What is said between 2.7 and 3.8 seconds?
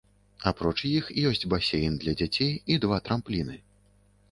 і два трампліны.